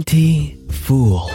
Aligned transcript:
Anti 0.00 0.56
Fool. 0.70 1.30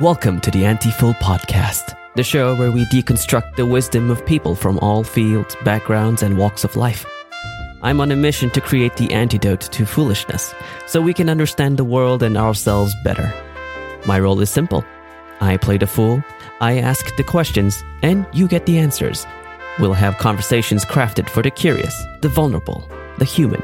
Welcome 0.00 0.40
to 0.40 0.50
the 0.50 0.64
Anti 0.64 0.90
Fool 0.92 1.12
Podcast, 1.14 1.94
the 2.14 2.22
show 2.22 2.56
where 2.56 2.72
we 2.72 2.86
deconstruct 2.86 3.56
the 3.56 3.66
wisdom 3.66 4.10
of 4.10 4.24
people 4.24 4.54
from 4.54 4.78
all 4.78 5.04
fields, 5.04 5.54
backgrounds, 5.62 6.22
and 6.22 6.38
walks 6.38 6.64
of 6.64 6.74
life. 6.74 7.04
I'm 7.82 8.00
on 8.00 8.12
a 8.12 8.16
mission 8.16 8.48
to 8.52 8.62
create 8.62 8.96
the 8.96 9.12
antidote 9.12 9.60
to 9.72 9.84
foolishness 9.84 10.54
so 10.86 11.02
we 11.02 11.12
can 11.12 11.28
understand 11.28 11.76
the 11.76 11.84
world 11.84 12.22
and 12.22 12.38
ourselves 12.38 12.94
better. 13.04 13.30
My 14.06 14.18
role 14.18 14.40
is 14.40 14.48
simple 14.48 14.82
I 15.42 15.58
play 15.58 15.76
the 15.76 15.86
fool, 15.86 16.24
I 16.62 16.78
ask 16.78 17.14
the 17.16 17.24
questions, 17.24 17.84
and 18.00 18.24
you 18.32 18.48
get 18.48 18.64
the 18.64 18.78
answers. 18.78 19.26
We'll 19.78 19.92
have 19.92 20.16
conversations 20.16 20.86
crafted 20.86 21.28
for 21.28 21.42
the 21.42 21.50
curious, 21.50 21.94
the 22.22 22.30
vulnerable, 22.30 22.88
the 23.18 23.26
human. 23.26 23.62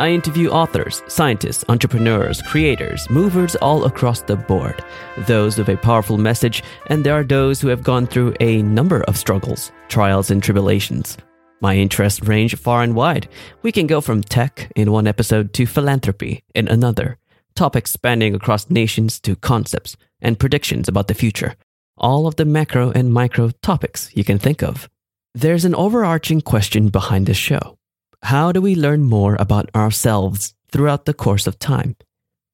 I 0.00 0.08
interview 0.12 0.48
authors, 0.48 1.02
scientists, 1.08 1.62
entrepreneurs, 1.68 2.40
creators, 2.40 3.06
movers 3.10 3.54
all 3.56 3.84
across 3.84 4.22
the 4.22 4.34
board, 4.34 4.82
those 5.26 5.58
with 5.58 5.68
a 5.68 5.76
powerful 5.76 6.16
message, 6.16 6.62
and 6.86 7.04
there 7.04 7.12
are 7.12 7.22
those 7.22 7.60
who 7.60 7.68
have 7.68 7.82
gone 7.82 8.06
through 8.06 8.34
a 8.40 8.62
number 8.62 9.02
of 9.02 9.18
struggles, 9.18 9.70
trials, 9.90 10.30
and 10.30 10.42
tribulations. 10.42 11.18
My 11.60 11.76
interests 11.76 12.22
range 12.22 12.56
far 12.56 12.82
and 12.82 12.94
wide. 12.94 13.28
We 13.60 13.72
can 13.72 13.86
go 13.86 14.00
from 14.00 14.22
tech 14.22 14.72
in 14.74 14.90
one 14.90 15.06
episode 15.06 15.52
to 15.52 15.66
philanthropy 15.66 16.44
in 16.54 16.66
another, 16.66 17.18
topics 17.54 17.90
spanning 17.90 18.34
across 18.34 18.70
nations 18.70 19.20
to 19.20 19.36
concepts 19.36 19.98
and 20.22 20.38
predictions 20.38 20.88
about 20.88 21.08
the 21.08 21.14
future, 21.14 21.56
all 21.98 22.26
of 22.26 22.36
the 22.36 22.46
macro 22.46 22.90
and 22.90 23.12
micro 23.12 23.50
topics 23.60 24.10
you 24.14 24.24
can 24.24 24.38
think 24.38 24.62
of. 24.62 24.88
There's 25.34 25.66
an 25.66 25.74
overarching 25.74 26.40
question 26.40 26.88
behind 26.88 27.26
this 27.26 27.36
show 27.36 27.76
how 28.22 28.52
do 28.52 28.60
we 28.60 28.74
learn 28.74 29.02
more 29.02 29.36
about 29.38 29.70
ourselves 29.74 30.54
throughout 30.70 31.04
the 31.04 31.14
course 31.14 31.46
of 31.46 31.58
time? 31.58 31.96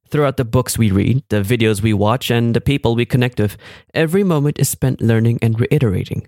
Throughout 0.08 0.36
the 0.36 0.44
books 0.44 0.78
we 0.78 0.90
read, 0.90 1.24
the 1.28 1.42
videos 1.42 1.82
we 1.82 1.92
watch, 1.92 2.30
and 2.30 2.54
the 2.54 2.60
people 2.60 2.94
we 2.94 3.04
connect 3.04 3.40
with, 3.40 3.56
every 3.92 4.22
moment 4.22 4.58
is 4.58 4.68
spent 4.68 5.00
learning 5.00 5.38
and 5.42 5.58
reiterating. 5.58 6.26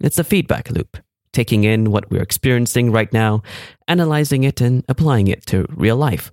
It's 0.00 0.18
a 0.18 0.24
feedback 0.24 0.70
loop, 0.70 0.96
taking 1.32 1.64
in 1.64 1.90
what 1.90 2.10
we're 2.10 2.22
experiencing 2.22 2.90
right 2.90 3.12
now, 3.12 3.42
analyzing 3.86 4.44
it, 4.44 4.60
and 4.60 4.84
applying 4.88 5.28
it 5.28 5.44
to 5.46 5.66
real 5.68 5.96
life. 5.96 6.32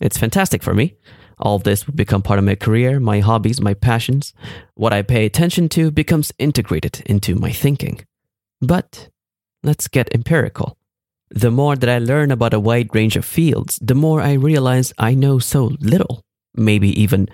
It's 0.00 0.18
fantastic 0.18 0.62
for 0.62 0.74
me. 0.74 0.96
All 1.38 1.56
of 1.56 1.64
this 1.64 1.86
will 1.86 1.94
become 1.94 2.22
part 2.22 2.38
of 2.38 2.44
my 2.44 2.56
career, 2.56 2.98
my 2.98 3.20
hobbies, 3.20 3.60
my 3.60 3.74
passions. 3.74 4.32
What 4.74 4.92
I 4.92 5.02
pay 5.02 5.24
attention 5.26 5.68
to 5.70 5.90
becomes 5.90 6.32
integrated 6.38 7.02
into 7.06 7.36
my 7.36 7.52
thinking. 7.52 8.04
But 8.60 9.08
let's 9.62 9.88
get 9.88 10.14
empirical. 10.14 10.76
The 11.34 11.50
more 11.50 11.74
that 11.74 11.88
I 11.88 11.98
learn 11.98 12.30
about 12.30 12.54
a 12.54 12.60
wide 12.60 12.94
range 12.94 13.16
of 13.16 13.24
fields, 13.24 13.76
the 13.82 13.96
more 13.96 14.20
I 14.20 14.34
realize 14.34 14.92
I 14.98 15.14
know 15.14 15.40
so 15.40 15.72
little, 15.80 16.22
maybe 16.54 16.88
even 17.00 17.28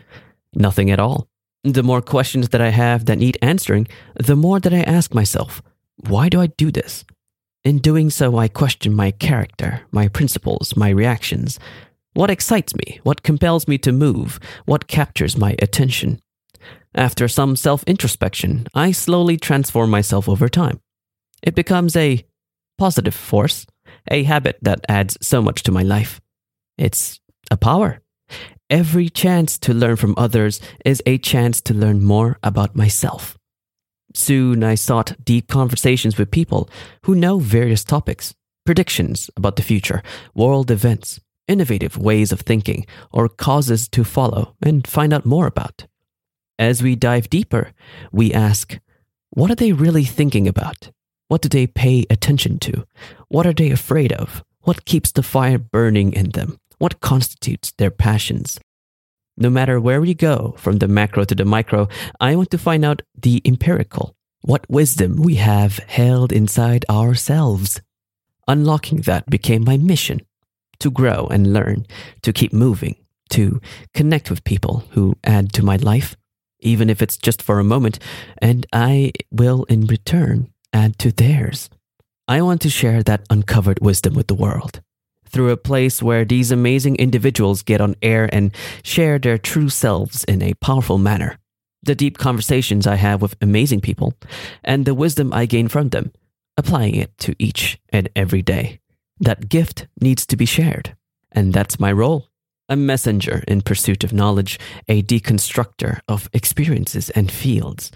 nothing 0.54 0.90
at 0.90 0.98
all. 0.98 1.28
The 1.64 1.82
more 1.82 2.00
questions 2.00 2.48
that 2.48 2.62
I 2.62 2.70
have 2.70 3.04
that 3.04 3.18
need 3.18 3.36
answering, 3.42 3.88
the 4.14 4.36
more 4.36 4.58
that 4.58 4.72
I 4.72 4.80
ask 4.80 5.12
myself, 5.12 5.60
why 6.08 6.30
do 6.30 6.40
I 6.40 6.46
do 6.46 6.70
this? 6.70 7.04
In 7.62 7.76
doing 7.76 8.08
so, 8.08 8.38
I 8.38 8.48
question 8.48 8.94
my 8.94 9.10
character, 9.10 9.82
my 9.92 10.08
principles, 10.08 10.74
my 10.74 10.88
reactions. 10.88 11.58
What 12.14 12.30
excites 12.30 12.74
me? 12.74 13.00
What 13.02 13.22
compels 13.22 13.68
me 13.68 13.76
to 13.78 13.92
move? 13.92 14.40
What 14.64 14.88
captures 14.88 15.36
my 15.36 15.56
attention? 15.58 16.22
After 16.94 17.28
some 17.28 17.54
self 17.54 17.84
introspection, 17.84 18.66
I 18.74 18.92
slowly 18.92 19.36
transform 19.36 19.90
myself 19.90 20.26
over 20.26 20.48
time. 20.48 20.80
It 21.42 21.54
becomes 21.54 21.94
a 21.96 22.24
positive 22.78 23.14
force, 23.14 23.66
a 24.08 24.22
habit 24.24 24.58
that 24.62 24.84
adds 24.88 25.18
so 25.20 25.42
much 25.42 25.62
to 25.64 25.72
my 25.72 25.82
life. 25.82 26.20
It's 26.78 27.20
a 27.50 27.56
power. 27.56 28.00
Every 28.68 29.08
chance 29.08 29.58
to 29.58 29.74
learn 29.74 29.96
from 29.96 30.14
others 30.16 30.60
is 30.84 31.02
a 31.04 31.18
chance 31.18 31.60
to 31.62 31.74
learn 31.74 32.04
more 32.04 32.38
about 32.42 32.76
myself. 32.76 33.36
Soon 34.14 34.62
I 34.64 34.74
sought 34.76 35.16
deep 35.24 35.48
conversations 35.48 36.16
with 36.16 36.30
people 36.30 36.68
who 37.02 37.14
know 37.14 37.38
various 37.38 37.84
topics, 37.84 38.34
predictions 38.64 39.30
about 39.36 39.56
the 39.56 39.62
future, 39.62 40.02
world 40.34 40.70
events, 40.70 41.20
innovative 41.48 41.96
ways 41.96 42.30
of 42.32 42.40
thinking, 42.40 42.86
or 43.12 43.28
causes 43.28 43.88
to 43.88 44.04
follow 44.04 44.54
and 44.62 44.86
find 44.86 45.12
out 45.12 45.26
more 45.26 45.46
about. 45.46 45.86
As 46.58 46.82
we 46.82 46.94
dive 46.94 47.30
deeper, 47.30 47.72
we 48.12 48.32
ask, 48.32 48.78
what 49.30 49.50
are 49.50 49.56
they 49.56 49.72
really 49.72 50.04
thinking 50.04 50.46
about? 50.46 50.90
What 51.30 51.42
do 51.42 51.48
they 51.48 51.68
pay 51.68 52.04
attention 52.10 52.58
to? 52.58 52.84
What 53.28 53.46
are 53.46 53.52
they 53.52 53.70
afraid 53.70 54.12
of? 54.12 54.42
What 54.62 54.84
keeps 54.84 55.12
the 55.12 55.22
fire 55.22 55.58
burning 55.58 56.12
in 56.12 56.30
them? 56.30 56.58
What 56.78 56.98
constitutes 56.98 57.70
their 57.78 57.92
passions? 57.92 58.58
No 59.36 59.48
matter 59.48 59.80
where 59.80 60.00
we 60.00 60.12
go, 60.12 60.56
from 60.58 60.78
the 60.78 60.88
macro 60.88 61.22
to 61.22 61.34
the 61.36 61.44
micro, 61.44 61.86
I 62.18 62.34
want 62.34 62.50
to 62.50 62.58
find 62.58 62.84
out 62.84 63.02
the 63.14 63.40
empirical, 63.44 64.16
what 64.40 64.68
wisdom 64.68 65.22
we 65.22 65.36
have 65.36 65.78
held 65.86 66.32
inside 66.32 66.84
ourselves. 66.90 67.80
Unlocking 68.48 69.02
that 69.02 69.30
became 69.30 69.62
my 69.62 69.76
mission 69.76 70.22
to 70.80 70.90
grow 70.90 71.28
and 71.30 71.52
learn, 71.52 71.86
to 72.22 72.32
keep 72.32 72.52
moving, 72.52 72.96
to 73.28 73.60
connect 73.94 74.30
with 74.30 74.42
people 74.42 74.82
who 74.90 75.14
add 75.22 75.52
to 75.52 75.64
my 75.64 75.76
life, 75.76 76.16
even 76.58 76.90
if 76.90 77.00
it's 77.00 77.16
just 77.16 77.40
for 77.40 77.60
a 77.60 77.70
moment, 77.72 78.00
and 78.38 78.66
I 78.72 79.12
will 79.30 79.62
in 79.68 79.86
return 79.86 80.50
add 80.72 80.98
to 81.00 81.12
theirs. 81.12 81.68
I 82.28 82.42
want 82.42 82.60
to 82.62 82.70
share 82.70 83.02
that 83.02 83.26
uncovered 83.30 83.80
wisdom 83.80 84.14
with 84.14 84.28
the 84.28 84.34
world 84.34 84.80
through 85.28 85.50
a 85.50 85.56
place 85.56 86.02
where 86.02 86.24
these 86.24 86.50
amazing 86.50 86.96
individuals 86.96 87.62
get 87.62 87.80
on 87.80 87.94
air 88.02 88.28
and 88.32 88.52
share 88.82 89.18
their 89.18 89.38
true 89.38 89.68
selves 89.68 90.24
in 90.24 90.42
a 90.42 90.54
powerful 90.54 90.98
manner. 90.98 91.38
The 91.82 91.94
deep 91.94 92.18
conversations 92.18 92.86
I 92.86 92.96
have 92.96 93.22
with 93.22 93.36
amazing 93.40 93.80
people 93.80 94.14
and 94.64 94.84
the 94.84 94.94
wisdom 94.94 95.32
I 95.32 95.46
gain 95.46 95.68
from 95.68 95.88
them, 95.90 96.12
applying 96.56 96.94
it 96.96 97.16
to 97.18 97.34
each 97.38 97.78
and 97.90 98.08
every 98.14 98.42
day. 98.42 98.80
That 99.18 99.48
gift 99.48 99.86
needs 100.00 100.26
to 100.26 100.36
be 100.36 100.46
shared. 100.46 100.96
And 101.32 101.52
that's 101.52 101.80
my 101.80 101.92
role 101.92 102.26
a 102.70 102.76
messenger 102.76 103.42
in 103.48 103.60
pursuit 103.60 104.04
of 104.04 104.12
knowledge, 104.12 104.56
a 104.86 105.02
deconstructor 105.02 105.98
of 106.06 106.30
experiences 106.32 107.10
and 107.10 107.30
fields, 107.30 107.90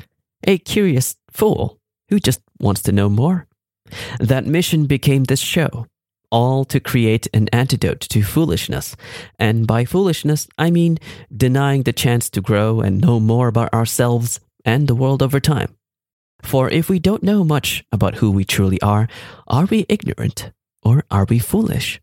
a 0.49 0.59
curious 0.59 1.17
fool 1.31 1.79
who 2.15 2.21
just 2.21 2.41
wants 2.61 2.81
to 2.81 2.93
know 2.93 3.09
more. 3.09 3.49
That 4.21 4.47
mission 4.47 4.87
became 4.87 5.25
this 5.25 5.41
show, 5.41 5.87
all 6.31 6.65
to 6.67 6.79
create 6.79 7.27
an 7.35 7.49
antidote 7.53 8.03
to 8.11 8.23
foolishness. 8.23 8.95
And 9.37 9.67
by 9.67 9.85
foolishness, 9.85 10.47
I 10.57 10.71
mean 10.71 10.99
denying 11.37 11.83
the 11.83 11.93
chance 11.93 12.31
to 12.31 12.41
grow 12.41 12.81
and 12.81 13.01
know 13.01 13.19
more 13.19 13.49
about 13.49 13.75
ourselves 13.75 14.39
and 14.65 14.87
the 14.87 14.95
world 14.95 15.25
over 15.25 15.41
time. 15.41 15.75
For 16.41 16.71
if 16.71 16.89
we 16.89 17.01
don't 17.01 17.25
know 17.25 17.43
much 17.43 17.85
about 17.91 18.17
who 18.17 18.31
we 18.31 18.45
truly 18.45 18.81
are, 18.81 19.09
are 19.49 19.65
we 19.65 19.85
ignorant 19.89 20.53
or 20.85 21.03
are 21.11 21.27
we 21.29 21.41
foolish? 21.41 22.01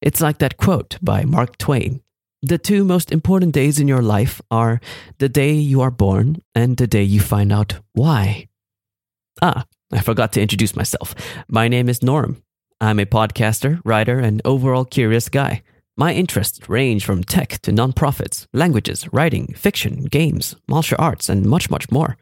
It's 0.00 0.22
like 0.22 0.38
that 0.38 0.56
quote 0.56 0.96
by 1.02 1.24
Mark 1.26 1.58
Twain 1.58 2.00
The 2.40 2.56
two 2.56 2.84
most 2.84 3.12
important 3.12 3.52
days 3.52 3.78
in 3.78 3.86
your 3.86 4.02
life 4.16 4.40
are 4.50 4.80
the 5.18 5.28
day 5.28 5.52
you 5.52 5.82
are 5.82 5.90
born 5.90 6.40
and 6.54 6.78
the 6.78 6.86
day 6.86 7.02
you 7.02 7.20
find 7.20 7.52
out 7.52 7.80
why. 7.92 8.48
Ah, 9.46 9.66
I 9.92 10.00
forgot 10.00 10.32
to 10.32 10.40
introduce 10.40 10.74
myself. 10.74 11.14
My 11.48 11.68
name 11.68 11.90
is 11.90 12.02
Norm. 12.02 12.42
I'm 12.80 12.98
a 12.98 13.04
podcaster, 13.04 13.78
writer, 13.84 14.18
and 14.18 14.40
overall 14.42 14.86
curious 14.86 15.28
guy. 15.28 15.62
My 15.98 16.14
interests 16.14 16.66
range 16.66 17.04
from 17.04 17.22
tech 17.22 17.58
to 17.60 17.70
nonprofits, 17.70 18.46
languages, 18.54 19.06
writing, 19.12 19.48
fiction, 19.48 20.04
games, 20.04 20.56
martial 20.66 20.96
arts, 20.98 21.28
and 21.28 21.44
much, 21.44 21.68
much 21.68 21.90
more. 21.90 22.16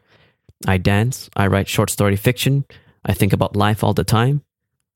I 0.67 0.77
dance, 0.77 1.29
I 1.33 1.47
write 1.47 1.69
short 1.69 1.89
story 1.89 2.17
fiction, 2.17 2.65
I 3.05 3.13
think 3.13 3.31
about 3.31 3.55
life 3.55 3.85
all 3.85 3.93
the 3.93 4.03
time. 4.03 4.41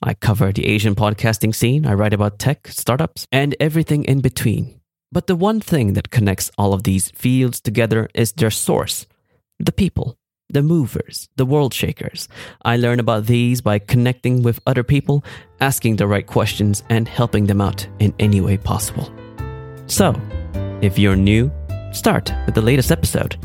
I 0.03 0.13
cover 0.13 0.51
the 0.51 0.67
Asian 0.67 0.95
podcasting 0.95 1.55
scene, 1.55 1.85
I 1.85 1.94
write 1.94 2.13
about 2.13 2.39
tech, 2.39 2.67
startups, 2.67 3.25
and 3.31 3.55
everything 3.57 4.03
in 4.03 4.19
between. 4.19 4.81
But 5.13 5.27
the 5.27 5.38
one 5.38 5.61
thing 5.61 5.94
that 5.94 6.11
connects 6.11 6.51
all 6.57 6.73
of 6.73 6.83
these 6.83 7.09
fields 7.12 7.62
together 7.62 8.09
is 8.13 8.33
their 8.33 8.51
source 8.51 9.07
the 9.59 9.71
people 9.71 10.18
the 10.49 10.63
movers, 10.63 11.29
the 11.35 11.45
world 11.45 11.73
shakers. 11.73 12.27
I 12.63 12.77
learn 12.77 12.99
about 12.99 13.25
these 13.25 13.61
by 13.61 13.79
connecting 13.79 14.44
with 14.44 14.59
other 14.65 14.83
people, 14.83 15.23
asking 15.59 15.97
the 15.97 16.07
right 16.07 16.25
questions, 16.25 16.83
and 16.89 17.07
helping 17.07 17.47
them 17.47 17.61
out 17.61 17.88
in 17.99 18.13
any 18.19 18.41
way 18.41 18.57
possible. 18.57 19.11
So, 19.88 20.19
if 20.81 20.97
you're 20.97 21.15
new, 21.15 21.51
start 21.91 22.31
with 22.45 22.55
the 22.55 22.61
latest 22.61 22.91
episode. 22.91 23.38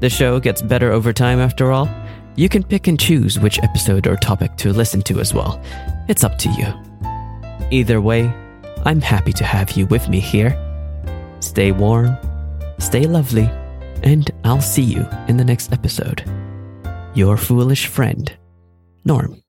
The 0.00 0.10
show 0.10 0.40
gets 0.40 0.62
better 0.62 0.92
over 0.92 1.12
time 1.12 1.38
after 1.38 1.70
all. 1.72 1.88
You 2.36 2.48
can 2.48 2.62
pick 2.62 2.86
and 2.86 2.98
choose 2.98 3.38
which 3.38 3.58
episode 3.62 4.06
or 4.06 4.16
topic 4.16 4.56
to 4.58 4.72
listen 4.72 5.02
to 5.02 5.20
as 5.20 5.34
well. 5.34 5.60
It's 6.08 6.24
up 6.24 6.38
to 6.38 6.48
you. 6.50 7.68
Either 7.70 8.00
way, 8.00 8.32
I'm 8.84 9.00
happy 9.00 9.32
to 9.34 9.44
have 9.44 9.72
you 9.72 9.86
with 9.86 10.08
me 10.08 10.20
here. 10.20 10.56
Stay 11.40 11.72
warm, 11.72 12.16
stay 12.78 13.06
lovely, 13.06 13.50
and 14.02 14.30
I'll 14.44 14.60
see 14.60 14.82
you 14.82 15.06
in 15.26 15.36
the 15.36 15.44
next 15.44 15.72
episode. 15.72 16.22
Your 17.14 17.36
foolish 17.36 17.86
friend, 17.86 18.30
Norm. 19.04 19.40